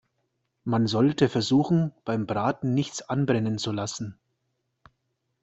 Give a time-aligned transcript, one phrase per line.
[0.63, 4.17] Man sollte versuchen, beim Braten nichts anbrennen zu lassen.